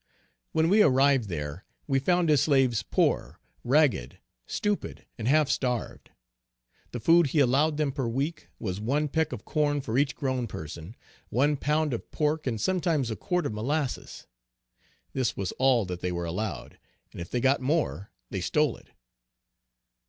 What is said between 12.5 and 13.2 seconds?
sometimes a